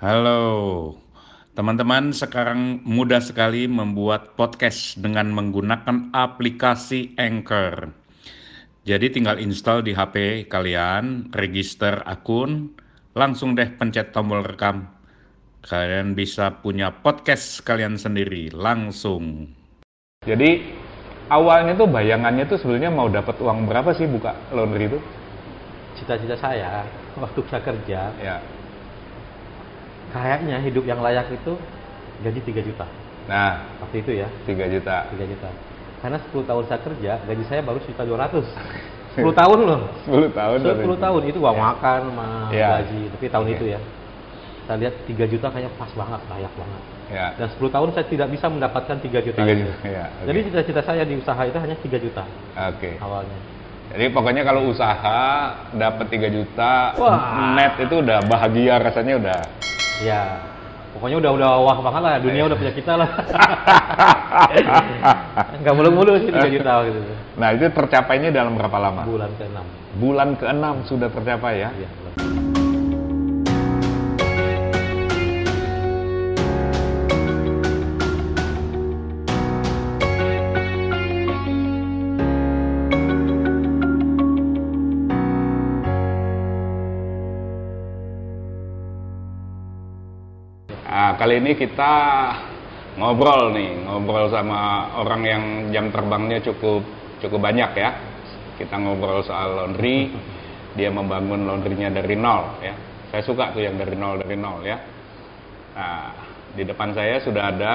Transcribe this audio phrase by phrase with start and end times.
[0.00, 0.96] Halo,
[1.52, 2.16] teman-teman.
[2.16, 7.92] Sekarang mudah sekali membuat podcast dengan menggunakan aplikasi Anchor.
[8.88, 12.72] Jadi, tinggal install di HP kalian, register akun,
[13.12, 14.88] langsung deh pencet tombol rekam.
[15.68, 19.52] Kalian bisa punya podcast kalian sendiri langsung.
[20.24, 20.64] Jadi
[21.28, 24.96] awalnya tuh bayangannya tuh sebenarnya mau dapat uang berapa sih buka laundry itu?
[26.00, 26.88] Cita-cita saya
[27.20, 28.40] waktu saya kerja, Ya.
[30.10, 31.54] Kayaknya hidup yang layak itu
[32.20, 32.86] gaji 3 juta.
[33.26, 34.96] Nah, Waktu itu ya, 3 juta.
[35.08, 35.48] 3 juta.
[36.00, 38.44] Karena 10 tahun saya kerja, gaji saya baru sejuta 200.
[39.16, 39.80] 10 tahun loh.
[40.08, 40.58] 10 tahun.
[40.64, 42.80] 10 tahun itu uang makan sama Ya.
[42.80, 43.54] gaji, tapi tahun Oke.
[43.54, 43.80] itu ya.
[44.66, 46.82] Saya lihat 3 juta kayaknya pas banget, layak banget.
[47.10, 47.26] Ya.
[47.34, 49.38] Dan 10 tahun saya tidak bisa mendapatkan 3 juta.
[49.38, 49.62] 3 itu.
[49.66, 49.74] juta.
[49.84, 50.04] Ya.
[50.08, 50.24] oke.
[50.26, 52.22] Jadi cita-cita saya di usaha itu hanya 3 juta
[52.56, 52.90] Oke.
[52.98, 53.38] awalnya.
[53.90, 55.22] Jadi pokoknya kalau usaha
[55.74, 57.58] dapat 3 juta Wah.
[57.58, 59.40] net itu udah bahagia rasanya udah.
[60.00, 60.40] Ya,
[60.96, 63.08] pokoknya udah udah wah banget lah, dunia udah punya kita lah.
[65.60, 67.00] Nggak mulu-mulu sih 3 juta gitu.
[67.36, 69.04] Nah, itu tercapainya dalam berapa lama?
[69.04, 69.60] Bulan ke-6.
[70.00, 71.68] Bulan ke-6 sudah tercapai ya.
[71.76, 71.88] Iya,
[91.30, 91.94] kali ini kita
[92.98, 96.82] ngobrol nih, ngobrol sama orang yang jam terbangnya cukup
[97.22, 97.94] cukup banyak ya.
[98.58, 100.10] Kita ngobrol soal laundry,
[100.76, 102.74] dia membangun laundrynya dari nol ya.
[103.14, 104.74] Saya suka tuh yang dari nol dari nol ya.
[105.78, 106.10] Nah,
[106.50, 107.74] di depan saya sudah ada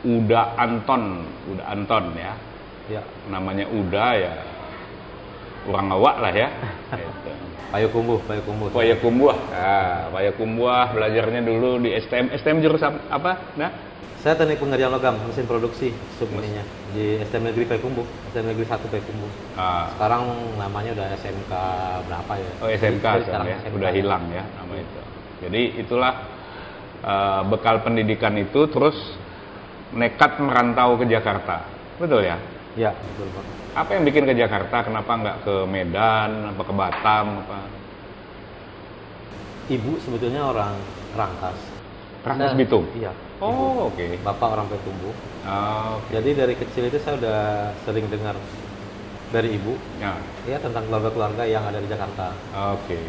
[0.00, 1.20] Uda Anton,
[1.52, 2.32] Uda Anton ya.
[2.96, 4.32] Ya, Namanya Uda ya.
[5.66, 6.48] Orang awak lah ya.
[6.96, 7.30] Gitu.
[7.66, 8.66] Payakumbuh, Payakumbuh.
[8.70, 9.34] Payakumbuh.
[9.50, 12.30] Nah, Payakumbuh belajarnya dulu di STM.
[12.32, 13.52] STM jurusan apa?
[13.54, 13.70] Nah,
[14.16, 16.58] Saya teknik pengerjaan logam, mesin produksi subuninya
[16.90, 19.30] di STM Negeri Payakumbuh, STM Negeri 1 Payakumbuh.
[19.54, 20.22] ah, Sekarang
[20.56, 21.52] namanya udah SMK
[22.02, 22.50] berapa ya?
[22.58, 23.76] oh SMK Jadi sekarang ya, SMK.
[23.78, 25.00] udah hilang ya nama itu.
[25.36, 26.14] Jadi itulah
[27.04, 28.98] eh, bekal pendidikan itu terus
[29.94, 31.62] nekat merantau ke Jakarta.
[31.96, 32.34] Betul ya?
[32.76, 33.44] Ya, betul Pak.
[33.76, 34.84] Apa yang bikin ke Jakarta?
[34.84, 37.58] Kenapa nggak ke Medan, apa ke Batam, apa?
[39.66, 40.76] Ibu sebetulnya orang
[41.16, 41.58] Rangkas.
[42.22, 42.84] Rangkas Nah, Bitung?
[42.92, 43.12] Iya.
[43.40, 44.20] Oh, oke.
[44.20, 45.14] Bapak orang Payakumbuh.
[45.44, 46.08] Oh, oke.
[46.12, 47.40] Jadi dari kecil itu saya udah
[47.84, 48.36] sering dengar
[49.32, 50.14] dari ibu Ya,
[50.46, 52.32] ya tentang keluarga-keluarga yang ada di Jakarta.
[52.76, 53.00] oke.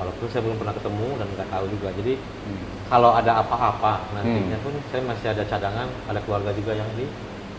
[0.00, 1.88] Walaupun saya belum pernah ketemu dan nggak tahu juga.
[1.92, 2.64] Jadi Hmm.
[2.88, 7.04] kalau ada apa-apa nantinya pun saya masih ada cadangan, ada keluarga juga yang di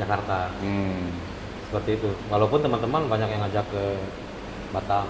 [0.01, 0.50] Jakarta.
[0.57, 1.13] Hmm.
[1.72, 2.09] Seperti itu.
[2.28, 3.84] Walaupun teman-teman banyak yang ngajak ke
[4.76, 5.08] Batam,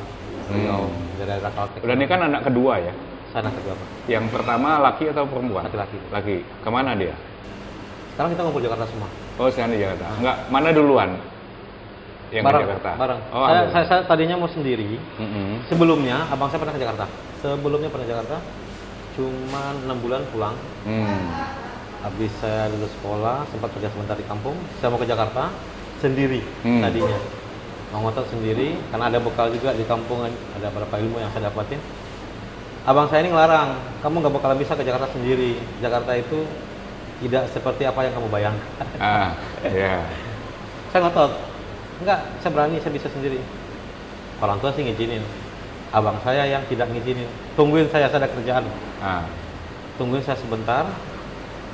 [0.54, 1.18] Riau, Hmm.
[1.18, 1.82] dari daerah Kaltek.
[1.82, 2.94] Udah ini kan anak kedua ya?
[3.34, 3.88] Sana kedua Pak.
[4.06, 5.66] Yang pertama laki atau perempuan?
[5.66, 5.98] Laki-laki.
[6.14, 6.38] Laki.
[6.62, 7.18] Ke mana dia?
[8.14, 9.10] Sekarang kita ngumpul Jakarta semua.
[9.42, 10.06] Oh, sekarang di Jakarta.
[10.22, 11.10] Enggak, mana duluan?
[12.30, 12.92] Yang bareng, ke Jakarta.
[12.96, 13.22] bareng.
[13.34, 15.02] Oh, saya, saya, saya tadinya mau sendiri.
[15.18, 15.66] Mm-mm.
[15.66, 17.06] Sebelumnya abang saya pernah ke Jakarta.
[17.42, 18.38] Sebelumnya pernah ke Jakarta.
[19.18, 20.56] Cuma enam bulan pulang.
[20.86, 21.26] Hmm.
[22.02, 24.56] Habis saya lulus sekolah, sempat kerja sebentar di kampung.
[24.80, 25.52] Saya mau ke Jakarta
[26.02, 26.82] sendiri Hmm.
[26.82, 27.20] tadinya.
[27.92, 31.78] Mau ngotot sendiri, karena ada bekal juga di kampung, ada beberapa ilmu yang saya dapatin.
[32.88, 35.60] Abang saya ini ngelarang, kamu nggak bakalan bisa ke Jakarta sendiri.
[35.84, 36.48] Jakarta itu
[37.22, 38.88] tidak seperti apa yang kamu bayangkan.
[38.98, 39.36] Ah,
[39.68, 40.02] ya.
[40.90, 41.32] saya ngotot,
[42.02, 43.38] enggak, saya berani, saya bisa sendiri.
[44.42, 45.22] Orang tua sih ngizinin.
[45.92, 47.28] Abang saya yang tidak ngizinin.
[47.60, 48.64] Tungguin saya, saya ada kerjaan.
[49.04, 49.28] Ah.
[50.00, 50.88] Tungguin saya sebentar,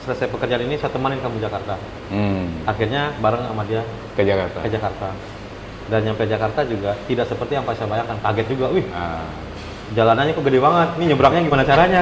[0.08, 1.76] selesai pekerjaan ini saya temanin kamu Jakarta.
[2.08, 2.64] Hmm.
[2.64, 3.84] Akhirnya bareng sama dia
[4.16, 4.64] Ke Jakarta.
[4.64, 5.08] ke Jakarta.
[5.88, 8.16] Dan nyampe Jakarta juga tidak seperti yang pas saya bayangkan.
[8.20, 9.24] Kaget juga, wih Ah.
[9.88, 10.88] jalanannya kok gede banget.
[10.96, 12.02] Ini nyebrangnya gimana caranya?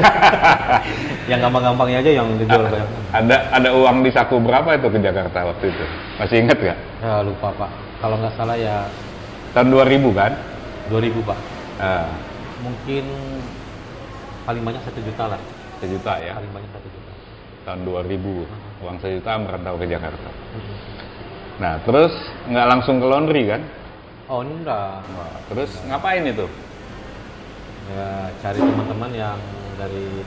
[1.29, 2.89] yang gampang-gampangnya aja yang dijual banyak.
[3.11, 5.85] Ada ada uang di saku berapa itu ke Jakarta waktu itu?
[6.17, 6.77] Masih ingat nggak?
[7.01, 7.69] Ya lupa pak.
[8.01, 8.85] Kalau nggak salah ya
[9.53, 10.31] Tahun 2000 kan?
[10.89, 11.39] 2000 pak.
[11.77, 12.09] Ah.
[12.59, 13.05] Mungkin
[14.43, 15.39] paling banyak satu juta lah.
[15.77, 16.33] Sejuta ya.
[16.33, 17.04] Paling banyak satu juta.
[17.65, 18.45] Tahun 2000.
[18.85, 20.29] Uang sejuta merantau ke Jakarta.
[21.57, 22.13] Nah, terus
[22.45, 23.61] nggak langsung ke laundry kan?
[24.29, 25.01] Oh enggak.
[25.01, 26.45] Wah, terus ngapain itu?
[27.89, 29.39] Ya cari teman-teman yang
[29.81, 30.21] dari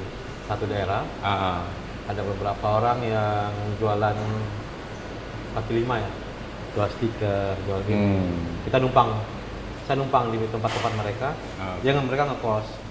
[0.51, 1.07] satu daerah.
[1.23, 1.63] Ah.
[2.09, 4.17] Ada beberapa orang yang jualan
[5.55, 6.11] kaki lima ya.
[6.75, 7.81] Jual stiker, jual.
[7.87, 8.35] Hmm.
[8.67, 9.15] Kita numpang.
[9.87, 11.29] Saya numpang di tempat-tempat mereka.
[11.61, 11.79] Ah.
[11.87, 12.88] Jangan mereka ngekos.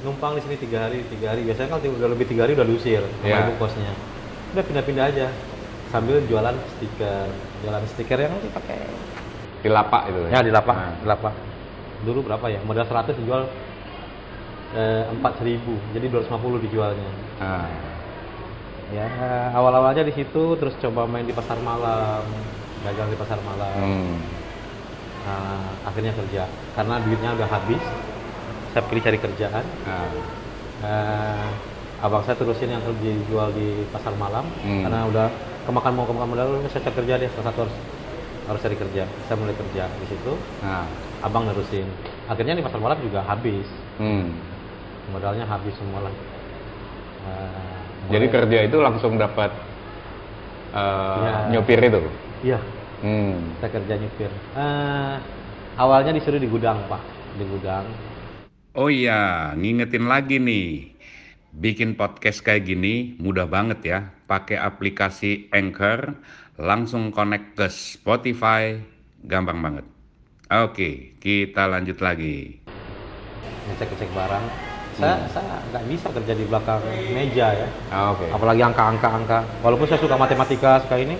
[0.00, 1.44] Numpang di sini tiga hari, tiga hari.
[1.44, 3.44] Biasanya kalau udah lebih tiga hari udah diusir sama Iya.
[3.44, 3.92] ibu kosnya.
[4.52, 5.26] Udah pindah-pindah aja.
[5.90, 7.26] Sambil jualan stiker,
[7.60, 8.78] jualan stiker yang dipakai
[9.60, 10.94] Di lapak itu Ya di lapak, Ah.
[10.94, 11.34] di lapak.
[12.00, 12.62] Dulu berapa ya?
[12.62, 13.44] Modal 100 dijual
[14.70, 17.66] eh, 4.000 jadi 250 dijualnya Ah.
[18.90, 19.06] ya
[19.50, 22.22] awal-awalnya di situ terus coba main di pasar malam
[22.80, 24.14] dagang di pasar malam Hmm.
[25.20, 27.82] Nah, akhirnya kerja karena duitnya udah habis
[28.70, 30.10] saya pilih cari kerjaan Ah.
[30.80, 31.46] Eh,
[32.00, 34.80] abang saya terusin yang dijual di pasar malam Hmm.
[34.80, 35.26] karena udah
[35.62, 37.76] kemakan mau kemakan modal saya cari kerja deh salah satu harus
[38.46, 40.88] harus cari kerja saya mulai kerja di situ Ah.
[41.20, 41.84] abang nerusin
[42.24, 44.32] akhirnya di pasar malam juga habis Hmm.
[45.10, 46.14] modalnya habis semua lah
[47.20, 47.76] Eh,
[48.08, 49.52] Jadi mulai- kerja itu langsung dapat
[50.72, 51.36] eh, Iya.
[51.52, 52.00] nyopir itu.
[52.42, 52.58] iya
[53.00, 53.52] Hmm.
[53.60, 55.14] saya kerja nyupir Eh,
[55.76, 57.04] awalnya disuruh di gudang pak
[57.36, 57.84] di gudang
[58.70, 60.94] Oh iya, ngingetin lagi nih.
[61.50, 63.98] Bikin podcast kayak gini mudah banget ya.
[64.30, 66.14] Pakai aplikasi Anchor,
[66.54, 68.78] langsung connect ke Spotify,
[69.26, 69.86] gampang banget.
[70.48, 72.62] Oke, kita lanjut lagi.
[73.60, 74.44] ngecek ngecek barang
[74.98, 76.82] saya saya nggak bisa kerja di belakang
[77.14, 78.26] meja ya Ah, Oke.
[78.26, 81.14] apalagi angka-angka angka walaupun saya suka matematika suka ini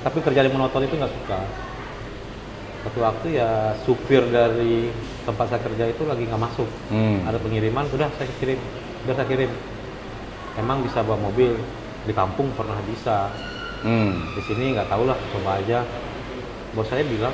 [0.00, 1.38] tapi kerja di monoton itu nggak suka
[2.80, 4.88] satu waktu ya supir dari
[5.22, 7.20] tempat saya kerja itu lagi nggak masuk Hmm.
[7.22, 8.56] ada pengiriman udah saya kirim
[9.04, 9.50] udah saya kirim
[10.56, 11.54] emang bisa bawa mobil
[12.02, 13.28] di kampung pernah bisa
[13.80, 14.32] Hmm.
[14.32, 15.84] di sini nggak tahu lah coba aja
[16.70, 17.32] bos saya bilang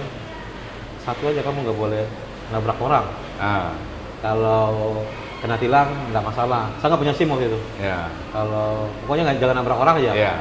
[1.01, 2.05] satu aja kamu nggak boleh
[2.49, 3.07] nabrak orang
[3.37, 3.71] Ah.
[4.19, 5.03] kalau
[5.37, 8.11] kena tilang nggak masalah saya nggak punya sim waktu itu Ya.
[8.31, 10.35] kalau pokoknya nggak jangan nabrak orang aja Ya.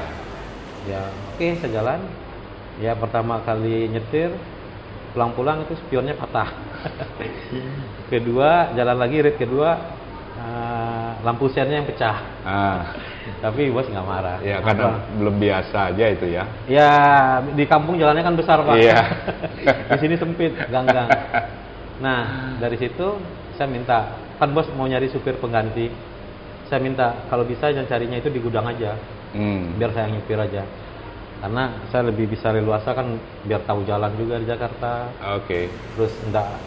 [0.87, 1.99] ya oke saya jalan
[2.77, 4.33] ya pertama kali nyetir
[5.15, 6.51] pulang-pulang itu spionnya patah
[8.11, 9.69] kedua jalan lagi rit kedua
[10.35, 12.93] eh, lampu sennya yang pecah Ah.
[13.41, 14.69] tapi bos nggak marah Ya Apa?
[14.69, 14.85] karena
[15.17, 16.43] belum biasa aja itu ya.
[16.69, 16.91] ya
[17.41, 19.01] di kampung jalannya kan besar pak Iya.
[19.89, 21.09] di sini sempit ganggang
[21.97, 22.21] nah
[22.59, 23.17] dari situ
[23.55, 25.89] saya minta kan bos mau nyari supir pengganti
[26.67, 28.93] saya minta kalau bisa jangan carinya itu di gudang aja
[29.35, 29.75] Hmm.
[29.75, 30.63] biar saya yang nyupir aja
[31.45, 35.13] karena saya lebih bisa leluasa kan biar tahu jalan juga di Jakarta.
[35.37, 35.69] Oke.
[35.93, 36.57] terus enggak,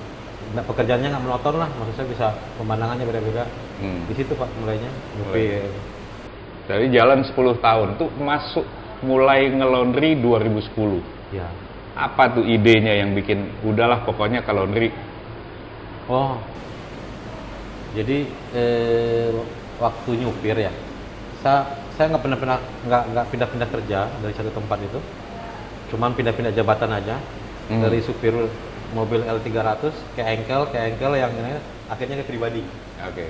[0.55, 1.67] enggak pekerjaannya nggak monoton lah.
[1.67, 2.27] Maksud saya bisa
[2.63, 3.43] pemandangannya beda-beda.
[3.83, 4.07] Hmm.
[4.07, 4.87] di situ pak mulainya.
[5.19, 5.67] Nyupir
[6.71, 8.63] Dari jalan 10 tahun tuh masuk
[9.03, 11.35] mulai ngelondri 2010.
[11.35, 11.51] ya
[11.99, 14.95] Apa tuh idenya yang bikin udahlah pokoknya ke laundry.
[16.07, 16.39] oh.
[17.99, 19.35] Jadi eh,
[19.83, 20.71] waktu nyupir ya
[21.43, 25.01] saya saya nggak pernah pernah nggak nggak pindah-pindah kerja dari satu tempat itu.
[25.95, 27.17] Cuman pindah-pindah jabatan aja.
[27.69, 27.85] Hmm.
[27.85, 28.33] dari supir
[28.97, 32.65] mobil L300 ke engkel ke engkel yang ini akhirnya ke pribadi.
[33.05, 33.29] Oke.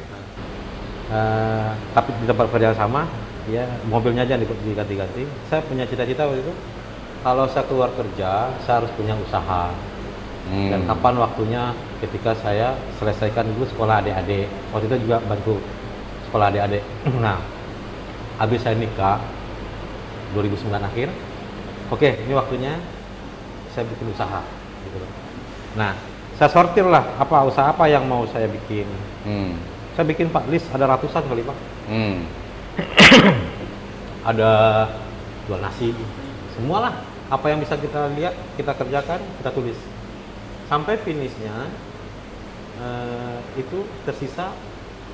[1.11, 3.03] Eh, tapi di tempat kerja yang sama
[3.51, 5.27] ya mobilnya aja di- diganti-ganti.
[5.51, 6.55] Saya punya cita-cita waktu itu
[7.27, 9.75] kalau saya keluar kerja saya harus punya usaha.
[10.49, 10.73] Hmm.
[10.73, 11.63] dan kapan waktunya
[12.01, 14.47] ketika saya selesaikan dulu sekolah adik-adik.
[14.73, 15.59] Waktu itu juga bantu
[16.31, 16.81] sekolah adik-adik.
[17.27, 17.37] Nah
[18.39, 19.19] habis saya nikah
[20.33, 21.09] 2009 akhir
[21.91, 22.79] oke ini waktunya
[23.75, 24.41] saya bikin usaha
[24.87, 25.11] gitu loh.
[25.75, 25.95] nah
[26.39, 28.87] saya sortir lah apa usaha apa yang mau saya bikin
[29.27, 29.59] Hmm.
[29.99, 31.59] saya bikin pak list ada ratusan kali pak
[31.91, 32.23] Hmm.
[34.31, 34.51] ada
[35.49, 35.91] jual nasi
[36.55, 39.79] semualah apa yang bisa kita lihat kita kerjakan kita tulis
[40.69, 41.69] sampai finishnya
[42.79, 44.53] eh, itu tersisa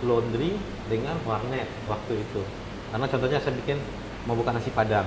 [0.03, 0.59] laundry
[0.91, 2.43] dengan warnet waktu itu
[2.94, 3.82] karena contohnya saya bikin
[4.23, 5.02] mau buka nasi padang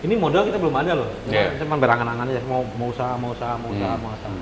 [0.00, 1.52] ini modal kita belum ada loh Yeah.
[1.60, 4.00] cuma berangan-angan aja mau mau usaha mau usaha mau usaha Hmm.
[4.00, 4.32] mau usaha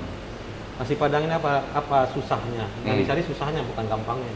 [0.79, 3.01] nasi padang ini apa apa susahnya yang Hmm.
[3.03, 4.31] dicari susahnya bukan gampangnya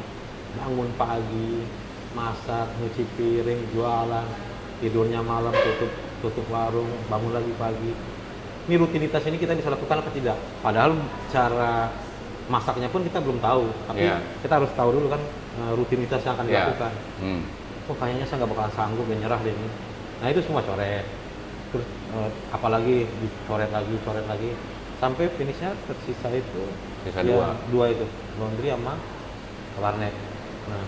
[0.54, 1.64] bangun pagi
[2.12, 4.28] masak nyuci piring jualan
[4.78, 7.92] tidurnya malam tutup tutup warung bangun lagi pagi
[8.66, 10.92] ini rutinitas ini kita bisa lakukan apa tidak padahal
[11.32, 11.88] cara
[12.46, 14.20] masaknya pun kita belum tahu tapi Iya.
[14.44, 15.22] kita harus tahu dulu kan
[15.56, 16.52] eh, rutinitas yang akan Ya.
[16.52, 16.92] dilakukan
[17.24, 17.42] Hmm.
[17.86, 19.70] Oh kayaknya saya nggak bakalan sanggup dan nyerah deh ini.
[20.22, 21.06] Nah itu semua coret.
[21.70, 24.52] Terus eh, apalagi dicoret lagi coret lagi.
[24.98, 26.62] Sampai finishnya tersisa itu
[27.04, 27.48] Sisa ya, dua.
[27.70, 28.06] dua itu
[28.42, 28.98] laundry sama
[29.78, 30.14] warnet.
[30.72, 30.84] Nah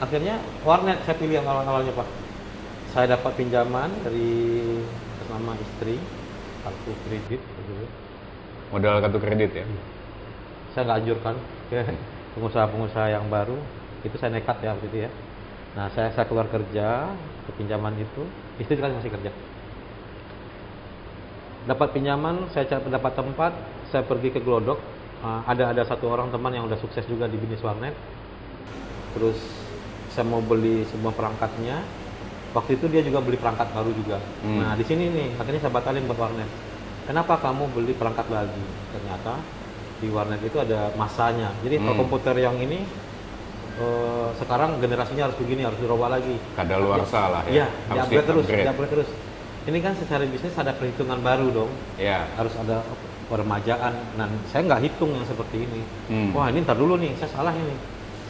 [0.00, 2.08] akhirnya warnet saya pilih yang awal awalnya pak.
[2.90, 4.80] Saya dapat pinjaman dari
[5.30, 6.00] nama istri
[6.64, 7.72] kartu kredit gitu.
[8.72, 9.64] Modal kartu kredit ya.
[10.72, 11.36] saya nggak anjurkan.
[12.30, 13.58] Pengusaha-pengusaha yang baru
[14.06, 15.10] itu saya nekat ya waktu itu ya
[15.70, 17.14] nah saya saya keluar kerja
[17.46, 18.22] ke pinjaman itu.
[18.58, 19.30] Istri kan masih kerja.
[21.68, 23.52] Dapat pinjaman saya cari dapat tempat
[23.92, 24.80] saya pergi ke Glodok.
[25.20, 27.92] Uh, ada ada satu orang teman yang udah sukses juga di bisnis warnet.
[29.12, 29.36] Terus
[30.10, 31.84] saya mau beli sebuah perangkatnya.
[32.50, 34.18] Waktu itu dia juga beli perangkat baru juga.
[34.42, 34.58] Hmm.
[34.58, 36.50] nah di sini nih akhirnya saya batalin buat warnet.
[37.06, 38.64] Kenapa kamu beli perangkat lagi?
[38.90, 39.38] Ternyata
[40.00, 41.54] di warnet itu ada masanya.
[41.62, 41.94] Jadi Hmm.
[41.94, 42.82] komputer yang ini
[43.78, 47.66] eh, sekarang generasinya harus begini harus dirubah lagi Kada luar salah Iya, ya.
[47.92, 48.92] Harus di-upgrade terus, di-upgrade.
[48.96, 49.10] terus.
[49.60, 51.70] Ini kan secara bisnis ada perhitungan baru dong.
[52.00, 52.24] Ya.
[52.34, 52.80] Harus ada
[53.28, 53.92] permajaan.
[54.18, 55.80] Nah, saya nggak hitung yang seperti ini.
[56.10, 56.30] Hmm.
[56.34, 57.76] Wah, ini ntar dulu nih, saya salah ini.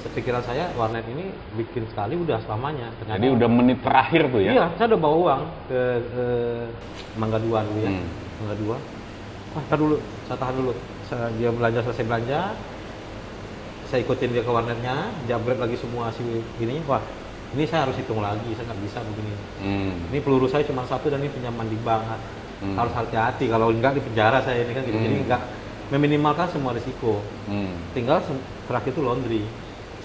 [0.00, 2.88] Sepikiran saya warnet ini bikin sekali udah selamanya.
[2.98, 4.50] Ternyata Jadi udah menit terakhir tuh ya.
[4.52, 6.24] Iya, saya udah bawa uang ke, ke
[7.20, 7.92] Mangga Dua dulu ya.
[7.94, 8.06] Hmm.
[8.42, 8.76] Mangga Dua.
[9.50, 10.72] Wah, tar dulu, saya tahan dulu.
[11.10, 12.40] Saya, dia belanja selesai belanja,
[13.90, 16.22] saya ikutin dia ke warnetnya, upgrade lagi semua si
[16.62, 16.82] ininya.
[16.86, 17.02] Wah,
[17.52, 19.34] ini saya harus hitung lagi, saya nggak bisa begini.
[19.60, 19.94] Hmm.
[20.14, 22.06] Ini peluru saya cuma satu dan ini pinjaman di bank.
[22.62, 22.78] Hmm.
[22.78, 24.94] Harus hati-hati, kalau enggak di penjara saya ini kan gitu.
[24.94, 25.24] Jadi Hmm.
[25.26, 25.42] enggak
[25.90, 27.18] meminimalkan semua risiko.
[27.50, 27.74] Hmm.
[27.90, 28.22] Tinggal
[28.70, 29.42] terakhir itu laundry.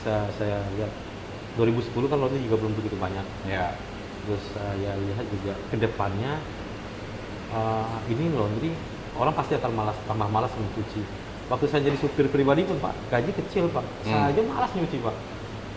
[0.01, 0.89] Saya, saya lihat
[1.57, 3.73] 2010 kan laundry juga belum begitu banyak Ya.
[4.21, 6.37] terus saya lihat juga ke depannya
[7.49, 8.69] eh, ini laundry
[9.17, 11.01] orang pasti akan malas tambah malas mencuci
[11.45, 14.31] waktu saya jadi supir pribadi pun pak gaji kecil pak saya Hmm.
[14.33, 15.15] aja malas nyuci pak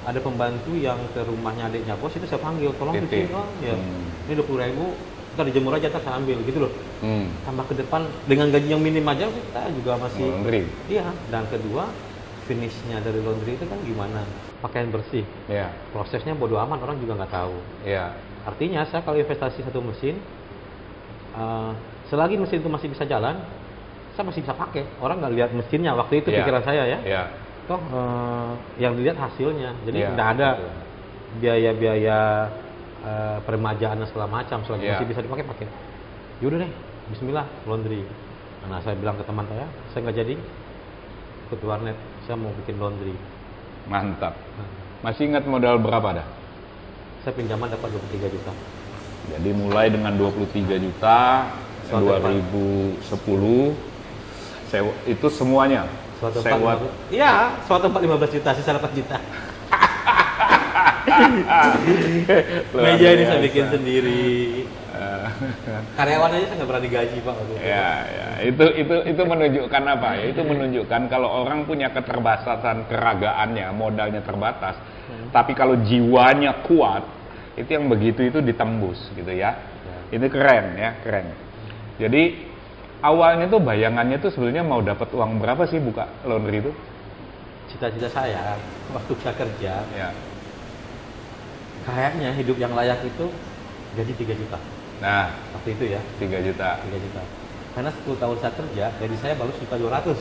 [0.05, 4.25] ada pembantu yang ke rumahnya adiknya bos itu saya panggil tolong cuci oh ya Hmm.
[4.25, 4.97] ini dua puluh ribu
[5.29, 7.29] kita dijemur aja saya ambil gitu loh Hmm.
[7.45, 10.63] tambah ke depan dengan gaji yang minim aja kita juga masih Laundry.
[10.89, 11.93] iya dan kedua
[12.45, 14.25] finishnya dari laundry itu kan gimana
[14.59, 15.69] pakaian bersih Ya.
[15.93, 18.17] prosesnya bodo amat orang juga nggak tahu Ya.
[18.43, 20.17] Artinya saya kalau investasi satu mesin,
[21.35, 21.71] eh,
[22.09, 23.37] selagi mesin itu masih bisa jalan,
[24.19, 24.83] saya masih bisa pakai.
[24.99, 26.43] Orang nggak lihat mesinnya waktu itu Iya.
[26.43, 26.99] pikiran saya ya.
[27.07, 27.23] Ya.
[27.71, 28.51] Toh eh,
[28.83, 29.71] yang dilihat hasilnya.
[29.87, 30.49] Jadi nggak ada
[31.39, 32.19] biaya-biaya
[32.99, 34.59] eh, peremajaan dan segala macam.
[34.67, 34.99] Selagi Iya.
[34.99, 35.67] masih bisa dipakai pakai.
[36.43, 36.71] Yaudah deh,
[37.15, 38.03] Bismillah laundry.
[38.67, 40.35] Nah saya bilang ke teman saya, saya nggak jadi
[41.47, 41.95] ikut warnet.
[42.27, 43.15] Saya mau bikin laundry.
[43.87, 44.35] Mantap.
[44.59, 44.67] Nah,
[44.99, 46.27] Masih ingat modal berapa dah?
[47.23, 48.51] saya pinjaman dapat 23 juta.
[49.31, 51.45] Jadi mulai dengan 23 juta
[51.89, 53.88] Suatu 2010
[54.69, 59.23] sewa itu semuanya Suatu sewa 4, Iya, suatu 4 15 juta, sisa 8 juta.
[62.75, 64.67] Meja ini saya bikin sendiri.
[65.99, 67.35] Karyawan aja saya nggak pernah digaji pak.
[67.63, 68.29] ya, ya.
[68.51, 70.25] Itu itu itu menunjukkan apa ya?
[70.35, 74.75] Itu menunjukkan kalau orang punya keterbatasan keragaannya, modalnya terbatas.
[75.07, 75.31] Hmm.
[75.31, 77.07] Tapi kalau jiwanya kuat,
[77.55, 79.55] itu yang begitu itu ditembus gitu ya.
[79.55, 80.19] Ya.
[80.19, 81.31] Itu keren ya, keren.
[81.99, 82.48] Jadi
[83.01, 86.73] awalnya tuh bayangannya tuh sebenarnya mau dapat uang berapa sih buka laundry itu?
[87.69, 88.57] Cita-cita saya
[88.91, 90.09] waktu saya kerja, Ya.
[91.85, 93.27] kayaknya hidup yang layak itu
[93.97, 94.59] gaji 3 juta.
[94.99, 96.69] Nah, Waktu itu ya, 3 juta.
[96.83, 97.23] 3 juta.
[97.75, 100.19] Karena 10 tahun saya kerja, gaji saya baru sejuta 200.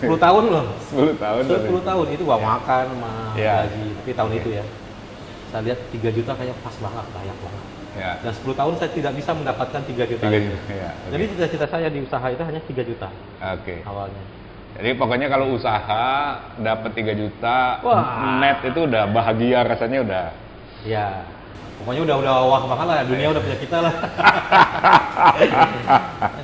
[0.00, 0.64] 10 tahun loh.
[0.90, 1.42] 10 tahun.
[1.46, 2.48] 10 tahun itu uang Ya.
[2.56, 3.54] makan sama Ya.
[3.64, 3.86] gaji.
[4.00, 4.64] Tapi tahun itu ya.
[5.52, 7.64] Saya lihat 3 juta kayak pas banget, layak banget.
[7.98, 8.14] Ya.
[8.22, 10.22] Dan 10 tahun saya tidak bisa mendapatkan 3 juta.
[10.22, 10.54] 3 itu.
[10.54, 10.70] juta.
[10.70, 10.90] Ya.
[10.94, 11.10] oke.
[11.10, 13.08] Jadi cita-cita saya di usaha itu hanya 3 juta
[13.42, 13.82] Oke.
[13.82, 14.22] awalnya.
[14.78, 16.06] Jadi pokoknya kalau usaha
[16.62, 18.38] dapat 3 juta Wah.
[18.38, 20.26] net itu udah bahagia rasanya udah.
[20.86, 21.26] Ya,
[21.82, 22.96] pokoknya udah udah wah banget lah.
[23.04, 23.94] Dunia udah punya kita lah.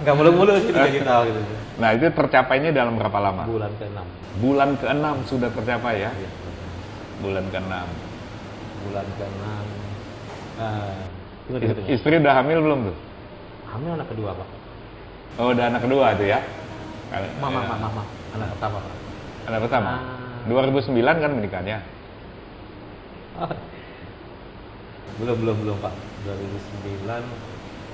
[0.02, 1.40] Enggak mulu-mulu sih 3 juta gitu.
[1.76, 3.44] Nah, itu tercapainya dalam berapa lama?
[3.46, 3.98] Bulan ke-6.
[4.40, 6.10] Bulan ke-6 sudah tercapai ya.
[6.10, 6.30] Iya.
[7.22, 7.74] Bulan ke-6.
[8.88, 9.44] Bulan ke-6.
[10.56, 11.15] Uh, Is-
[11.86, 12.96] Istri udah hamil belum tuh?
[13.70, 14.48] Hamil anak kedua, Pak.
[15.38, 16.40] Oh, udah anak kedua tuh ya?
[17.38, 17.68] Mama, Ya.
[17.70, 18.02] mama, mama.
[18.34, 18.94] Anak pertama, Pak.
[19.46, 19.90] Anak pertama.
[19.94, 20.02] Ah.
[20.50, 21.78] 2009 kan menikahnya.
[25.22, 25.94] belum, belum, belum, Pak.
[26.26, 27.22] 2009,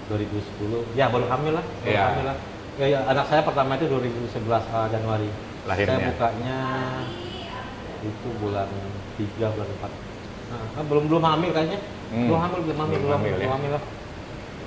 [0.08, 0.82] 2010.
[0.96, 1.64] Ya, baru hamil lah.
[1.84, 2.02] Baru Iya.
[2.08, 2.36] hamil lah.
[2.80, 5.28] Ya, ya, anak saya pertama itu 2011 uh, Januari.
[5.68, 5.92] Lahirnya.
[6.00, 6.58] Saya bukanya
[8.00, 8.68] itu bulan
[9.20, 9.92] 3 bulan 4.
[10.50, 11.78] Nah, kan belum belum hamil kayaknya.
[12.12, 12.28] Hmm.
[12.28, 13.36] Belum hamil, belum hamil, Belum hamil, ya.
[13.40, 13.82] belum hamil lah.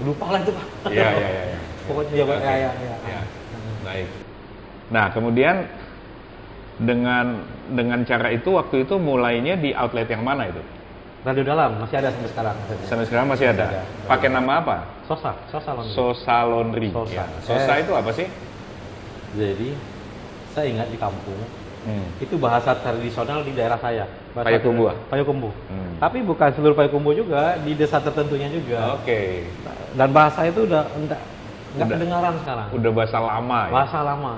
[0.01, 0.65] Lupa lah itu, Pak.
[0.89, 1.43] Iya, iya, iya.
[1.53, 1.59] iya.
[1.87, 2.33] Pokoknya ya, Oke.
[2.35, 2.95] ya, ya, ya.
[3.05, 3.21] Ya.
[3.85, 4.07] Baik.
[4.89, 5.55] Nah, kemudian
[6.75, 7.25] dengan
[7.71, 10.61] dengan cara itu waktu itu mulainya di outlet yang mana itu?
[11.25, 12.55] Radio dalam masih ada sampai sekarang.
[12.85, 13.65] Sampai sekarang masih ada.
[13.65, 13.81] Ada.
[14.05, 14.75] Pakai nama apa?
[15.05, 15.93] Sosa, Sosa Laundry.
[15.93, 16.89] Sosa Laundry.
[16.93, 17.13] Sosa.
[17.13, 17.25] Ya.
[17.41, 17.81] Sosa Eh.
[17.81, 18.27] itu apa sih?
[19.33, 19.69] Jadi
[20.53, 21.39] saya ingat di kampung
[21.85, 22.09] Hmm.
[22.17, 24.09] itu bahasa tradisional di daerah saya.
[24.35, 25.53] Tradisional- Payakumbuh.
[25.71, 25.93] Hmm.
[25.95, 28.99] Tapi bukan seluruh Payakumbuh juga, di desa tertentunya juga.
[28.99, 29.47] Oke.
[29.93, 31.21] Dan bahasa itu udah enggak
[31.71, 31.95] enggak Udah.
[31.95, 32.67] kedengaran sekarang.
[32.69, 33.71] Udah bahasa lama ya.
[33.71, 34.33] Bahasa lama.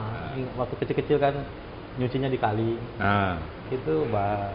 [0.54, 1.34] Waktu kecil-kecil kan
[1.98, 2.78] nyucinya di kali.
[2.98, 4.54] Nah, Itu bah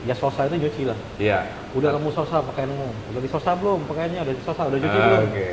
[0.00, 0.98] ya sosa itu nyuci lah.
[1.18, 1.44] iya.
[1.76, 2.88] Udah kamu sosa pakaianmu.
[3.12, 4.20] Udah di sosa belum pakaiannya?
[4.22, 5.22] Udah di sosa, udah cuci Ah, belum?
[5.28, 5.48] Oke.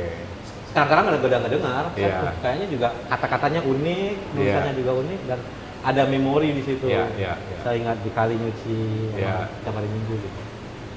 [0.76, 2.36] sekarang ada beda nggak dengar Iya.
[2.44, 4.78] kayaknya juga kata-katanya unik tulisannya Iya.
[4.78, 5.38] juga unik dan
[5.86, 7.58] ada memori di situ Iya, iya, iya.
[7.62, 8.78] saya ingat di kali nyuci
[9.14, 9.46] Iya.
[9.62, 10.40] tiap hari minggu gitu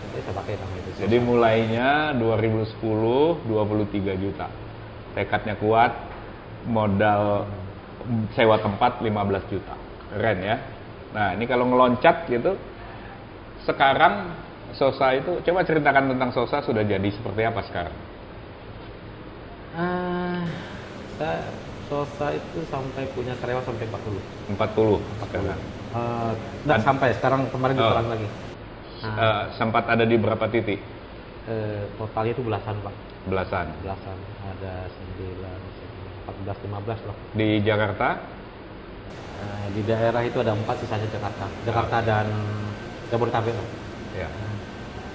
[0.09, 4.49] jadi saya pakai nama itu Jadi mulainya 2010 23 juta.
[5.13, 5.93] Tekadnya kuat,
[6.65, 7.45] modal
[8.33, 9.77] sewa tempat 15 juta.
[10.09, 10.57] Keren ya.
[11.13, 12.57] Nah, ini kalau ngeloncat gitu
[13.63, 14.33] sekarang
[14.73, 17.95] Sosa itu coba ceritakan tentang Sosa sudah jadi seperti apa sekarang?
[19.77, 20.41] Ah,
[21.17, 21.41] saya
[21.89, 24.21] Sosa itu sampai punya karyawan sampai 40.
[24.53, 25.59] 40 sekarang.
[25.89, 26.31] Uh,
[26.63, 27.81] nggak Ad- sampai, sekarang kemarin Oh.
[27.81, 28.27] dikurang lagi.
[28.99, 30.77] Nah, Eh, sempat ada di berapa titik?
[31.49, 32.93] eh, totalnya itu belasan pak,
[33.25, 33.65] Belasan.
[33.81, 34.17] belasan.
[34.45, 35.59] Ada 9,
[36.21, 37.15] 14, 15 lah.
[37.33, 38.07] Di Jakarta?
[39.39, 41.45] Eh, di daerah itu ada empat, sisanya Jakarta.
[41.63, 42.27] Jakarta dan
[43.09, 43.55] Jabodetabek.
[44.13, 44.29] Ya.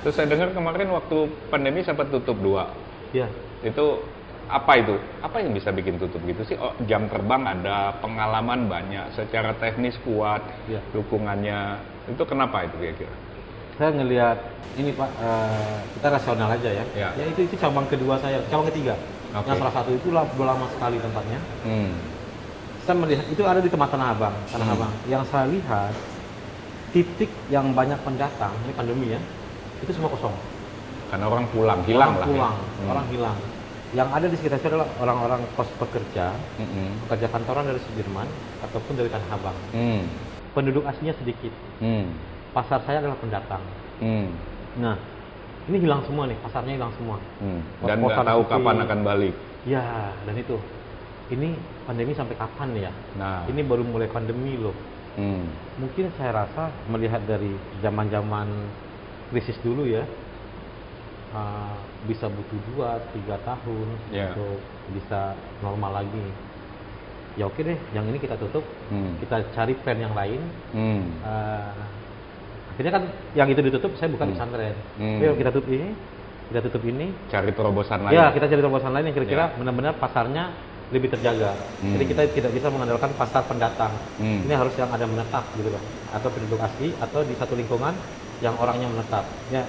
[0.02, 1.16] Terus saya dengar kemarin waktu
[1.48, 2.66] pandemi sempat tutup dua.
[3.12, 3.28] Iya.
[3.62, 4.02] Itu
[4.46, 4.94] apa itu?
[5.20, 6.56] Apa yang bisa bikin tutup gitu sih?
[6.56, 10.80] Oh, jam terbang ada, pengalaman banyak, secara teknis kuat, Iya.
[10.92, 11.80] dukungannya.
[12.12, 13.14] Itu kenapa itu kira-kira?
[13.74, 14.38] Saya ngelihat
[14.76, 16.84] ini pak, eh, kita rasional aja ya.
[16.94, 17.08] Ya.
[17.14, 18.94] Ya itu itu cabang kedua saya, cabang ketiga.
[19.34, 19.50] Oke.
[19.50, 21.40] Yang salah satu itu lama sekali tempatnya.
[21.66, 21.90] Hmm.
[22.84, 24.76] Saya melihat itu ada di tempat Tanah Abang, Tanah Hmm.
[24.76, 24.92] Abang.
[25.08, 25.94] Yang saya lihat
[26.92, 29.20] titik yang banyak pendatang ini pandemi ya,
[29.82, 30.36] itu semua kosong.
[31.10, 32.26] Karena orang pulang, hilang orang lah.
[32.28, 32.70] pulang, Ya.
[32.78, 32.90] Hmm.
[32.92, 33.38] orang hilang.
[33.94, 37.06] Yang ada di sekitar itu adalah orang-orang kos pekerja, Mm-mm.
[37.06, 38.26] pekerja kantoran dari Sudirman
[38.66, 39.54] ataupun dari Tanah Abang.
[39.70, 40.02] Hmm.
[40.50, 41.54] Penduduk aslinya sedikit.
[41.78, 42.10] Hmm.
[42.50, 43.62] Pasar saya adalah pendatang.
[44.02, 44.34] Hmm.
[44.82, 44.98] Nah,
[45.70, 47.22] ini hilang semua nih, pasarnya hilang semua.
[47.38, 47.62] Hmm.
[47.78, 49.34] Pos- Dan nggak tahu kapan akan balik.
[49.62, 50.58] Ya, dan itu.
[51.30, 51.56] Ini
[51.88, 52.92] pandemi sampai kapan ya?
[53.16, 53.46] Nah.
[53.46, 54.74] Ini baru mulai pandemi loh.
[55.14, 55.46] Hmm.
[55.78, 58.50] Mungkin saya rasa melihat dari zaman-zaman
[59.30, 60.02] krisis dulu ya,
[61.30, 64.32] uh, bisa butuh dua tiga tahun Ya.
[64.32, 64.60] untuk
[64.92, 65.32] bisa
[65.64, 66.26] normal lagi.
[67.34, 69.18] Ya oke deh, yang ini kita tutup, Hmm.
[69.18, 70.38] kita cari plan yang lain.
[70.70, 71.02] Hmm.
[71.24, 71.74] Uh,
[72.70, 73.02] akhirnya kan
[73.34, 74.34] yang itu ditutup, saya bukan Hmm.
[74.38, 74.76] pesantren.
[75.00, 75.18] Hmm.
[75.18, 75.88] Ayo kita tutup ini,
[76.52, 77.10] kita tutup ini.
[77.32, 78.14] Cari terobosan lain.
[78.14, 79.56] Ya kita cari terobosan lain yang kira-kira Ya.
[79.58, 80.54] benar-benar pasarnya
[80.94, 81.58] lebih terjaga.
[81.82, 81.96] Hmm.
[81.98, 83.90] Jadi kita tidak bisa mengandalkan pasar pendatang.
[84.20, 84.46] Hmm.
[84.46, 85.82] Ini harus yang ada menetap gitu loh.
[86.14, 87.96] Atau penduduk asli atau di satu lingkungan
[88.44, 89.24] yang orangnya menetap.
[89.50, 89.64] Ya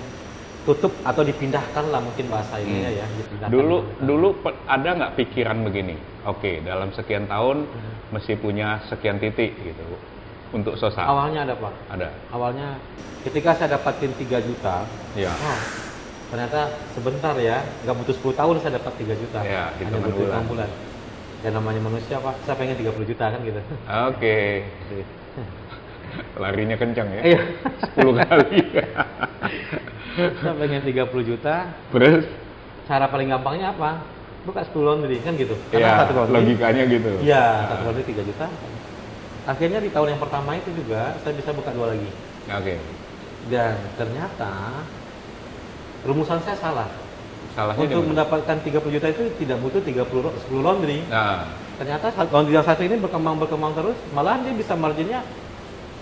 [0.66, 3.00] tutup atau dipindahkan lah mungkin bahasa ininya Hmm.
[3.00, 3.06] ya.
[3.16, 4.28] Dipindahkan Dulu dulu
[4.66, 5.96] ada nggak pikiran begini?
[6.26, 7.94] Oke, dalam sekian tahun Hmm.
[8.12, 9.86] mesti punya sekian titik gitu
[10.52, 11.06] untuk Sosa.
[11.06, 11.74] awalnya ada pak.
[11.92, 12.10] Ada.
[12.30, 12.82] Awalnya
[13.22, 15.30] ketika saya dapatin 3 juta, Ya.
[15.32, 15.60] oh,
[16.28, 19.40] ternyata sebentar ya, nggak butuh 10 tahun saya dapat 3 juta.
[19.42, 20.44] Ya, Hanya butuh bulan.
[20.50, 20.70] bulan.
[21.42, 23.62] Ya namanya manusia pak, saya pengen 30 juta kan gitu.
[24.10, 24.66] Oke.
[26.42, 27.22] Larinya kencang ya.
[27.24, 27.42] Iya.
[27.94, 28.60] 10 kali.
[30.16, 31.56] saya pengen 30 juta,
[31.92, 32.24] Terus
[32.86, 34.00] cara paling gampangnya apa?
[34.46, 35.58] Buka 10 laundry kan gitu.
[35.70, 37.12] ya satu laundry, logikanya gitu.
[37.20, 38.46] Iya, satu laundry 3 juta.
[39.46, 42.10] Akhirnya di tahun yang pertama itu juga saya bisa buka dua lagi.
[42.48, 42.82] Oke.
[43.46, 44.82] Dan ternyata
[46.02, 46.90] rumusan saya salah.
[47.54, 48.10] Salahnya Untuk mana?
[48.12, 51.00] mendapatkan 30 juta itu tidak butuh 30 lo- 10 laundry.
[51.08, 55.20] Nah, Ternyata laundry yang satu ini berkembang berkembang terus, malahan dia bisa marginnya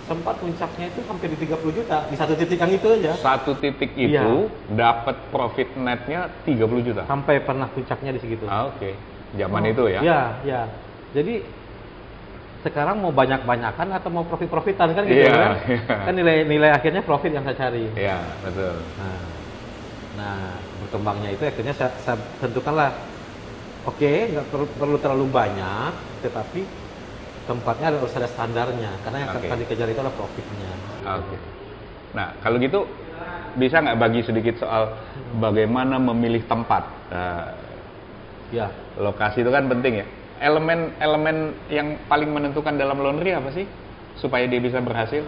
[0.03, 3.11] sempat puncaknya itu hampir di 30 juta di satu titik yang itu aja.
[3.15, 4.19] satu titik Iya.
[4.19, 7.07] itu dapat profit netnya 30 juta.
[7.07, 8.43] Sampai pernah puncaknya di segitu.
[8.45, 8.91] Ah, Oke.
[9.33, 9.99] Zaman Oh, itu ya.
[10.03, 10.61] Iya, iya.
[11.11, 11.41] Jadi
[12.61, 15.51] sekarang mau banyak-banyakan atau mau profit-profitan kan gitu Iya, kan?
[15.67, 15.95] iya.
[16.05, 17.87] Kan nilai-nilai akhirnya profit yang saya cari.
[17.93, 18.75] Iya, betul.
[18.95, 19.19] Nah,
[20.13, 20.37] nah
[20.79, 22.91] berkembangnya itu akhirnya saya, saya tentukanlah,
[23.83, 26.61] oke nggak perlu, perlu terlalu banyak, tetapi
[27.43, 29.47] tempatnya harus ada standarnya, karena yang Oke.
[29.47, 30.71] akan dikejar itu adalah profitnya.
[31.19, 31.35] Oke.
[32.15, 32.87] Nah, kalau gitu
[33.59, 34.95] bisa nggak bagi sedikit soal
[35.37, 36.83] bagaimana memilih tempat?
[37.11, 37.45] Nah,
[38.53, 38.69] Ya,
[39.01, 40.05] lokasi itu kan penting ya.
[40.37, 43.65] Elemen-elemen yang paling menentukan dalam laundry apa sih
[44.13, 45.25] supaya dia bisa berhasil?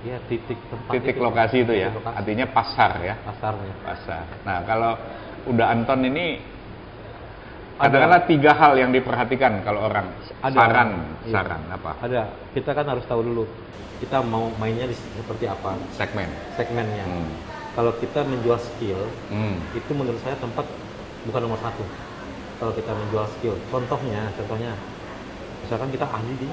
[0.00, 1.92] ya titik tempat Titik itu, lokasi itu ya.
[1.92, 3.14] lokasi, Artinya pasar ya.
[3.20, 3.74] pasarnya.
[3.84, 4.24] Pasar.
[4.48, 4.92] Nah, kalau
[5.50, 6.26] udah Anton ini.
[7.80, 10.06] Katakanlah tiga hal yang diperhatikan kalau orang
[10.40, 10.54] Ada.
[10.54, 10.90] saran,
[11.24, 11.32] Iya.
[11.32, 11.90] saran apa?
[11.98, 13.44] Ada, kita kan harus tahu dulu
[13.98, 16.28] kita mau mainnya di, seperti apa Segmen.
[16.54, 17.04] segmennya.
[17.04, 17.28] Hmm.
[17.70, 19.60] Kalau kita menjual skill, Hmm.
[19.72, 20.64] itu menurut saya tempat
[21.20, 21.84] bukan nomor satu
[22.56, 24.72] kalau kita menjual skill contohnya contohnya
[25.60, 26.48] misalkan kita ahli di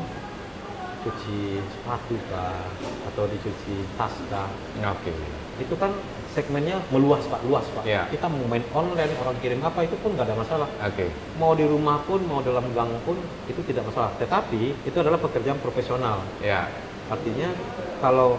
[1.00, 2.66] cuci sepatu kah
[3.08, 4.50] atau dicuci tas kah
[4.90, 5.14] Oke.
[5.58, 5.92] itu kan
[6.32, 8.06] segmennya meluas pak luas pak Iya.
[8.08, 11.10] kita mau main online orang kirim apa itu pun nggak ada masalah Oke.
[11.36, 15.58] mau di rumah pun mau dalam gang pun itu tidak masalah tetapi itu adalah pekerjaan
[15.58, 16.70] profesional Ya.
[17.08, 17.50] artinya
[17.98, 18.38] kalau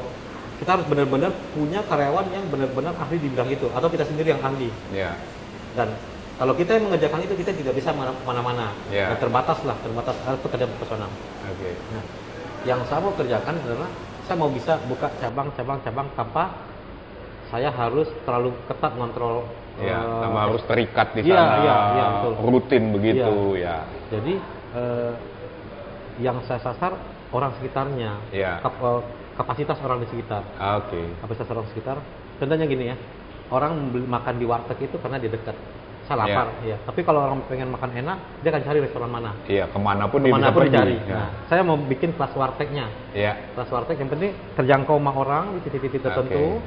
[0.58, 4.42] kita harus benar-benar punya karyawan yang benar-benar ahli di bidang itu atau kita sendiri yang
[4.42, 5.14] ahli Ya.
[5.74, 5.94] dan
[6.38, 9.10] kalau kita yang mengerjakan itu kita tidak bisa mana- mana-mana Ya.
[9.10, 11.10] Dan terbatas lah terbatas harus pekerjaan profesional
[11.50, 11.74] Oke.
[11.90, 12.02] nah,
[12.64, 13.90] yang saya mau kerjakan adalah
[14.26, 16.44] saya mau bisa buka cabang-cabang-cabang tanpa
[17.48, 19.46] saya harus terlalu ketat mengontrol
[19.78, 22.32] Ya, eh, sama harus terikat di iya, sana, iya, iya, betul.
[22.50, 23.86] rutin begitu ya.
[24.10, 24.34] jadi
[24.74, 25.12] eh,
[26.18, 26.98] yang saya sasar
[27.30, 28.58] orang sekitarnya Iya.
[28.58, 29.00] Kap- eh,
[29.38, 30.42] kapasitas orang di sekitar.
[30.82, 30.98] Oke.
[31.22, 31.94] Kapasitas orang sekitar.
[32.42, 32.96] Contohnya gini ya,
[33.54, 35.54] orang makan di warteg itu karena dia dekat.
[36.08, 36.24] Saya Iya.
[36.24, 36.76] lapar, ya.
[36.88, 39.30] Tapi kalau orang pengen makan enak, dia akan cari restoran mana.
[39.44, 40.72] Iya, ke mana pun dia bisa Ke mana pun pergi.
[40.72, 40.96] dicari.
[41.04, 41.14] Ya.
[41.20, 42.86] Nah, saya mau bikin kelas wartegnya.
[43.12, 43.32] Iya.
[43.52, 46.64] Kelas warteg yang penting terjangkau sama orang di titik-titik tertentu.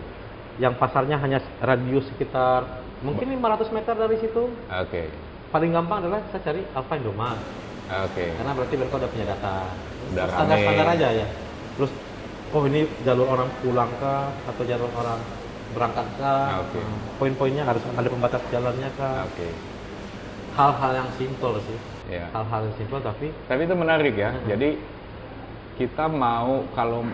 [0.61, 4.43] Yang pasarnya hanya radius sekitar mungkin 500 meter dari situ.
[4.69, 5.09] Oke.
[5.49, 7.41] Paling gampang adalah saya cari Alfa Indomaret.
[8.05, 8.25] Oke.
[8.37, 9.55] Karena berarti mereka udah punya data.
[10.13, 11.27] Standar-standar aja ya.
[11.81, 11.91] Terus
[12.53, 15.17] oh ini jalur orang pulang kah atau jalur orang
[15.71, 16.61] berangkat kah?
[16.61, 16.79] Oke.
[16.79, 19.25] Hmm, Poin-poinnya harus ada pembatas jalannya kah?
[19.25, 19.47] Oke.
[20.51, 21.77] Hal-hal yang simpel sih.
[22.11, 22.27] Iya.
[22.29, 24.31] Hal-hal yang simpel tapi Tapi itu menarik ya.
[24.31, 24.45] Hmm.
[24.45, 24.69] Jadi
[25.75, 27.07] kita mau kalau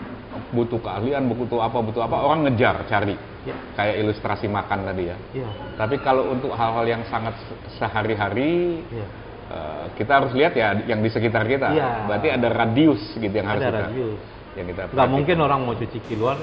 [0.51, 3.15] butuh keahlian, butuh apa, butuh apa, orang ngejar cari.
[3.47, 5.17] ya, Kayak ilustrasi makan tadi ya.
[5.33, 9.07] iya, Tapi kalau untuk hal-hal yang sangat se- sehari-hari, iya.
[9.47, 11.71] eh, kita harus lihat ya yang di sekitar kita.
[11.71, 11.89] Iya.
[12.05, 14.19] Berarti ada radius gitu yang harus Ada kita, radius.
[14.53, 15.09] yang kita perhatikan.
[15.09, 16.37] mungkin orang mau cuci kiloan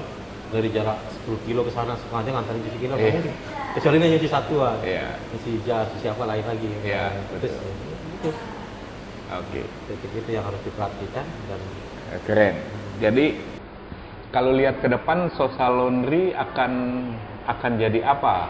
[0.53, 2.93] dari jarak 10 kilo ke sana sengaja ngantarin cuci kilo.
[2.97, 3.11] Iya.
[3.17, 3.33] mungkin.
[3.75, 4.77] Kecuali dia nyuci satuan.
[4.85, 5.07] Iya.
[5.33, 6.67] Nyuci jas, nyuci apa lain lagi.
[6.85, 7.05] Iya,
[7.41, 7.71] Terus, betul.
[8.15, 8.29] itu
[9.25, 9.61] Oke.
[9.89, 11.61] titik itu yang harus diperhatikan dan
[12.05, 12.55] Eh, Keren.
[13.01, 13.25] Jadi
[14.29, 16.71] kalau lihat ke depan Sosa Laundry akan
[17.49, 18.45] akan jadi apa?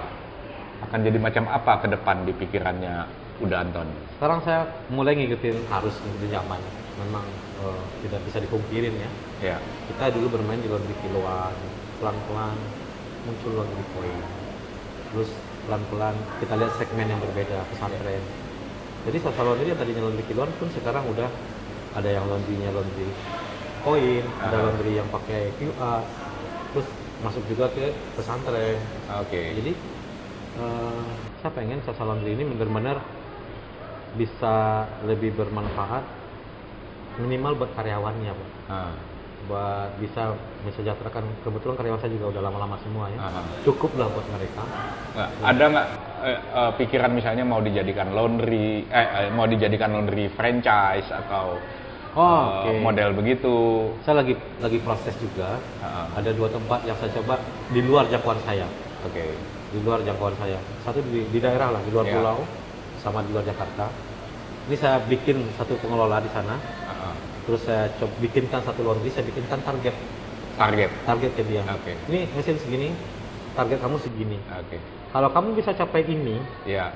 [0.83, 3.87] Akan jadi macam apa ke depan di pikirannya Uda Anton?
[4.15, 6.61] sekarang saya mulai ngikutin arus ngikutin zaman.
[7.03, 7.25] Memang
[7.59, 9.09] eh, tidak bisa dipungkirin ya.
[9.43, 9.57] Ya.
[9.91, 11.51] Kita dulu bermain di laundry kiloan,
[11.99, 12.55] pelan-pelan
[13.27, 14.19] muncul laundry poin.
[15.11, 15.29] Terus
[15.67, 18.23] pelan-pelan kita lihat segmen yang berbeda pesantren.
[19.05, 21.29] Jadi Sosa Laundry yang tadinya laundry kiloan pun sekarang udah
[21.93, 23.11] ada yang laundrynya laundry
[23.85, 24.63] koin, ada Ah.
[24.65, 26.01] laundry yang pakai QR,
[26.73, 26.87] terus
[27.21, 28.79] masuk juga ke pesantren.
[29.21, 29.41] Oke.
[29.59, 29.71] Jadi
[30.55, 31.03] eh,
[31.43, 32.97] saya pengen Sosa Laundry ini benar-benar
[34.15, 34.55] bisa
[35.03, 36.03] lebih bermanfaat
[37.15, 38.49] minimal buat karyawannya, Pak.
[38.67, 38.91] Ah,
[39.45, 40.33] buat bisa
[40.65, 43.45] mensejahterakan kebetulan karyawan saya juga udah lama-lama semua ya Aha.
[43.61, 44.65] cukup lah buat mereka
[45.13, 45.87] nggak- ada nggak
[46.25, 51.61] eh, eh, pikiran misalnya mau dijadikan laundry, eh, eh, mau dijadikan laundry franchise atau
[52.17, 53.55] oh, eh, oke model begitu?
[54.01, 57.37] saya lagi lagi proses juga Ah, ada dua tempat yang saya coba
[57.69, 58.65] di luar jangkauan saya
[59.05, 59.29] Oke.
[59.69, 62.17] di luar jangkauan saya satu di, di daerah lah di luar Ya.
[62.17, 62.41] pulau
[63.05, 63.85] sama di luar Jakarta
[64.65, 66.57] ini saya bikin satu pengelola di sana
[66.89, 67.13] ah.
[67.45, 69.93] terus saya coba bikinkan satu laundry saya bikinkan target
[70.57, 70.89] Target.
[71.05, 71.93] target ke dia Oke.
[72.09, 72.89] ini mesin segini
[73.53, 74.81] target kamu segini Oke.
[75.13, 76.89] kalau kamu bisa capai ini Ya.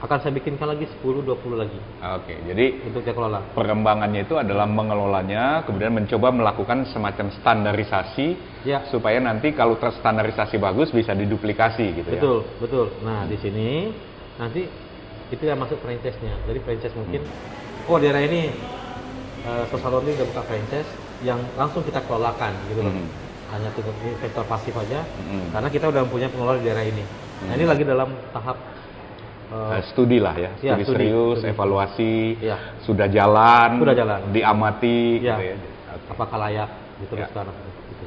[0.00, 2.32] akan saya bikinkan lagi 10-20 lagi Oke.
[2.48, 8.26] Jadi untuk dia kelola perkembangannya itu adalah mengelolanya, kemudian mencoba melakukan semacam standarisasi
[8.64, 12.16] ya supaya nanti kalau terstandarisasi bagus bisa diduplikasi gitu ya.
[12.16, 13.92] betul betul nah di sini
[14.40, 14.64] nanti
[15.30, 17.88] itu yang masuk franchise-nya jadi franchise mungkin Hmm.
[17.88, 18.50] oh daerah ini
[19.42, 20.90] uh, Social Laundry udah buka franchise
[21.22, 23.08] yang langsung kita kelolakan gitu loh Hmm.
[23.50, 25.50] hanya tunggu investor pasif aja Hmm.
[25.50, 27.04] karena kita udah punya pengelola di daerah ini
[27.40, 28.58] nah ini lagi dalam tahap
[29.50, 31.50] uh, Eh, studi lah ya, Ya, studi, studi, serius, studi.
[31.50, 32.56] evaluasi, Ya.
[32.80, 34.20] sudah jalan, Sudah jalan.
[34.30, 35.34] diamati, Ya.
[35.34, 35.56] gitu ya.
[35.90, 36.06] Oke.
[36.06, 37.54] apakah layak diteruskan Ya.
[37.90, 38.04] gitu.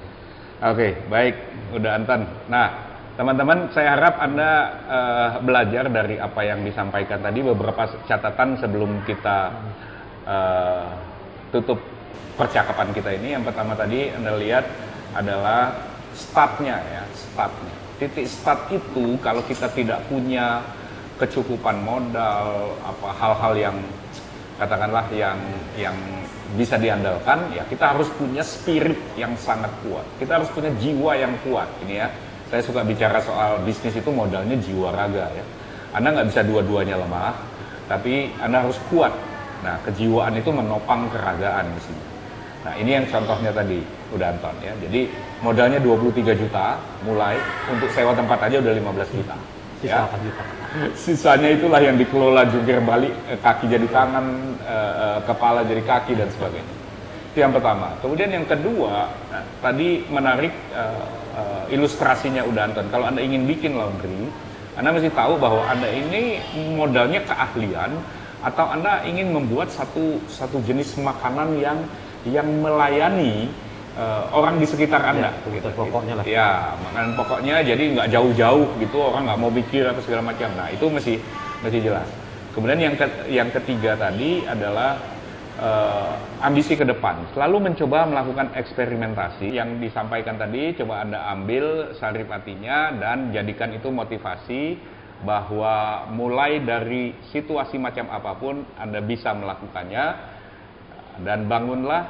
[0.63, 1.35] Oke, baik,
[1.73, 2.21] udah Anton.
[2.47, 2.67] Nah,
[3.13, 4.51] teman-teman, saya harap anda
[4.89, 9.37] eh, belajar dari apa yang disampaikan tadi, beberapa catatan sebelum kita
[10.25, 10.87] eh,
[11.53, 11.79] tutup
[12.33, 13.37] percakapan kita ini.
[13.37, 14.65] Yang pertama tadi anda lihat
[15.13, 15.73] adalah
[16.17, 17.75] startnya ya, startnya.
[18.01, 20.65] Titik start itu kalau kita tidak punya
[21.21, 23.77] kecukupan modal, apa hal-hal yang
[24.57, 25.39] katakanlah yang
[25.77, 25.97] yang
[26.53, 31.33] bisa diandalkan ya kita harus punya spirit yang sangat kuat kita harus punya jiwa yang
[31.41, 32.07] kuat ini ya
[32.53, 35.41] saya suka bicara soal bisnis itu modalnya jiwa raga ya.
[35.97, 37.33] Anda nggak bisa dua-duanya lemah
[37.89, 39.09] tapi anda harus kuat.
[39.65, 42.13] Nah kejiwaan itu menopang keragaan mestinya
[42.63, 43.81] nah ini yang contohnya tadi
[44.13, 44.69] udah Anton ya.
[44.85, 45.09] Jadi
[45.41, 47.41] modalnya 23 juta mulai.
[47.73, 49.35] Untuk sewa tempat aja udah 15 juta
[49.81, 50.05] sisa ya.
[50.05, 50.43] apa juta.
[50.93, 54.25] Sisanya itulah yang dikelola jungkir balik eh, kaki jadi tangan
[54.61, 56.82] eh, eh, kepala jadi kaki dan sebagainya
[57.33, 63.09] itu yang pertama kemudian yang kedua nah, tadi menarik eh, eh, ilustrasinya udah Anton kalau
[63.09, 64.29] anda ingin bikin laundry
[64.77, 66.37] anda mesti tahu bahwa anda ini
[66.77, 67.97] modalnya keahlian
[68.45, 71.81] atau anda ingin membuat satu satu jenis makanan yang
[72.29, 73.49] yang melayani
[73.97, 76.23] eh, orang di sekitar anda Ya, kebutuhan pokoknya lah.
[76.29, 76.49] Ya,
[76.85, 80.49] makanan pokoknya jadi nggak jauh-jauh gitu orang nggak mau pikir atau segala macam.
[80.53, 81.17] Nah itu mesti
[81.65, 82.05] mesti jelas.
[82.53, 85.01] Kemudian yang ke- yang ketiga tadi adalah
[85.59, 87.33] eh, ambisi ke depan.
[87.35, 90.73] Selalu mencoba melakukan eksperimentasi yang disampaikan tadi.
[90.77, 94.77] Coba anda ambil saripatinya dan jadikan itu motivasi
[95.23, 100.05] bahwa mulai dari situasi macam apa pun anda bisa melakukannya
[101.23, 102.03] dan bangunlah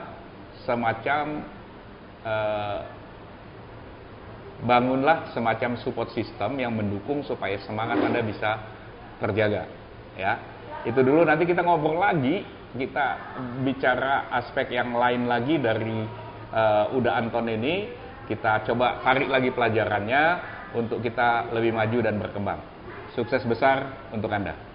[0.65, 1.45] semacam
[2.25, 2.81] eh,
[4.63, 8.57] bangunlah semacam support system yang mendukung supaya semangat Anda bisa
[9.19, 9.67] terjaga.
[10.15, 10.39] Ya,
[10.87, 16.01] itu dulu nanti kita ngobrol lagi, kita bicara aspek yang lain lagi dari
[16.49, 17.89] uh, Uda Anton ini,
[18.25, 20.23] kita coba tarik lagi pelajarannya
[20.73, 22.59] untuk kita lebih maju dan berkembang.
[23.13, 24.72] Sukses besar untuk Anda.